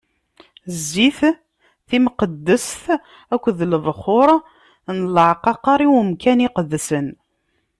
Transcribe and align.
Zzit 0.77 1.19
timqeddest 1.87 2.83
akked 3.33 3.57
lebxuṛ 3.71 4.29
n 4.97 4.97
leɛqaqer 5.15 5.79
i 5.85 5.87
umkan 5.99 6.39
iqedsen. 6.47 7.07